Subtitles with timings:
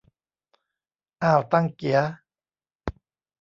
[1.23, 1.99] อ่าวตังเกี๋ย